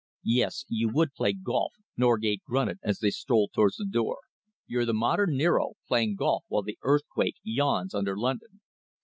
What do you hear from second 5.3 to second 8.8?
Nero, playing golf while the earthquake yawns under London."